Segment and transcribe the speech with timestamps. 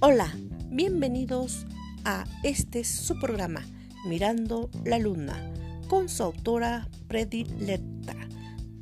[0.00, 0.32] Hola,
[0.70, 1.66] bienvenidos
[2.04, 3.66] a este su programa
[4.06, 5.34] Mirando la Luna
[5.88, 8.14] con su autora predilecta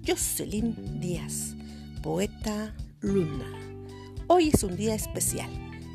[0.06, 1.54] Jocelyn Díaz,
[2.03, 3.51] poeta Luna.
[4.26, 5.49] Hoy es un día especial.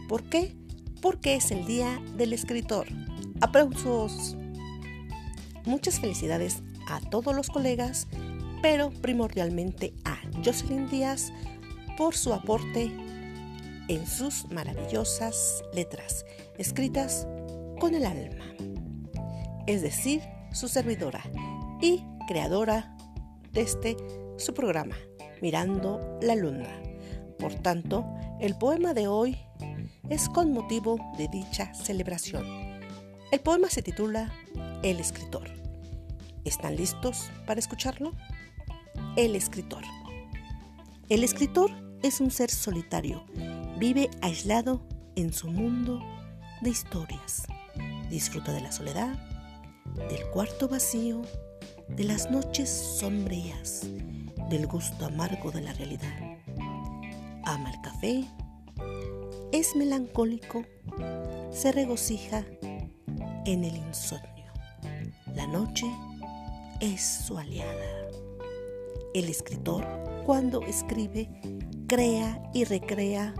[0.10, 0.56] ¿Por qué?
[1.04, 2.88] Porque es el día del escritor.
[3.42, 4.36] Aplausos.
[5.66, 8.08] Muchas felicidades a todos los colegas,
[8.64, 11.32] pero primordialmente a Jocelyn Díaz
[11.96, 12.92] por su aporte
[13.92, 16.26] en sus maravillosas letras,
[16.58, 17.28] escritas
[17.78, 18.46] con el alma,
[19.68, 20.22] es decir,
[20.54, 21.22] su servidora
[21.82, 22.96] y creadora
[23.52, 23.98] de este
[24.38, 24.96] su programa,
[25.42, 26.70] Mirando la Luna.
[27.38, 28.06] Por tanto,
[28.40, 29.38] el poema de hoy
[30.10, 32.46] es con motivo de dicha celebración.
[33.30, 34.32] El poema se titula
[34.84, 35.50] El escritor.
[36.46, 38.14] ¿Están listos para escucharlo?
[39.18, 39.84] El escritor.
[41.10, 41.72] El escritor
[42.04, 43.26] es un ser solitario
[43.82, 44.80] Vive aislado
[45.16, 46.00] en su mundo
[46.62, 47.48] de historias.
[48.12, 49.18] Disfruta de la soledad,
[50.08, 51.24] del cuarto vacío,
[51.88, 53.88] de las noches sombrías,
[54.52, 56.16] del gusto amargo de la realidad.
[57.44, 58.24] Ama el café,
[59.52, 60.64] es melancólico,
[61.50, 62.46] se regocija
[63.48, 64.54] en el insomnio.
[65.34, 65.88] La noche
[66.82, 68.12] es su aliada.
[69.16, 69.88] El escritor,
[70.24, 71.32] cuando escribe,
[71.88, 73.34] crea y recrea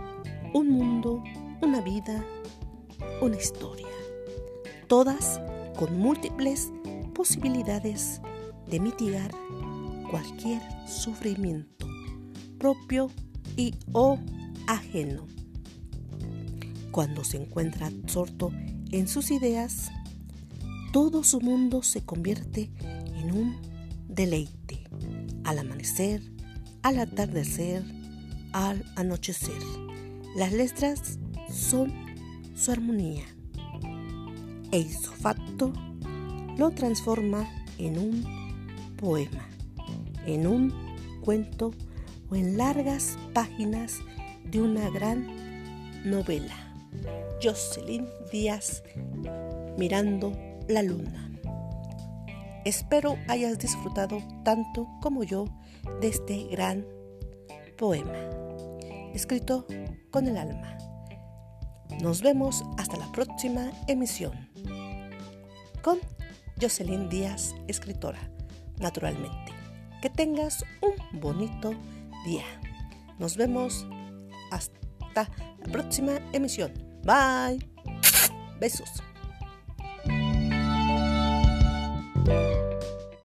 [0.52, 1.22] un mundo,
[1.60, 2.24] una vida,
[3.20, 3.86] una historia,
[4.86, 5.40] todas
[5.78, 6.70] con múltiples
[7.14, 8.20] posibilidades
[8.68, 9.30] de mitigar
[10.10, 11.86] cualquier sufrimiento
[12.58, 13.10] propio
[13.56, 14.18] y o
[14.68, 15.26] ajeno.
[16.92, 18.52] Cuando se encuentra absorto
[18.90, 19.90] en sus ideas,
[20.92, 22.70] todo su mundo se convierte
[23.16, 23.56] en un
[24.08, 24.84] deleite,
[25.44, 26.22] al amanecer,
[26.82, 27.82] al atardecer,
[28.52, 29.60] al anochecer.
[30.34, 31.18] Las letras
[31.50, 31.92] son
[32.54, 33.24] su armonía.
[34.70, 35.72] El facto
[36.56, 37.46] lo transforma
[37.78, 39.46] en un poema,
[40.24, 40.72] en un
[41.20, 41.72] cuento
[42.30, 43.98] o en largas páginas
[44.44, 45.26] de una gran
[46.04, 46.56] novela.
[47.42, 48.82] Jocelyn Díaz,
[49.76, 50.32] Mirando
[50.68, 51.30] la Luna.
[52.64, 55.44] Espero hayas disfrutado tanto como yo
[56.00, 56.86] de este gran
[57.76, 58.12] poema,
[59.14, 59.66] escrito
[60.10, 60.76] con el alma.
[62.00, 64.32] Nos vemos hasta la próxima emisión.
[65.82, 65.98] Con
[66.60, 68.20] Jocelyn Díaz, escritora,
[68.78, 69.52] naturalmente.
[70.00, 71.74] Que tengas un bonito
[72.24, 72.44] día.
[73.18, 73.86] Nos vemos
[74.50, 76.72] hasta la próxima emisión.
[77.04, 77.58] Bye.
[78.58, 79.02] Besos.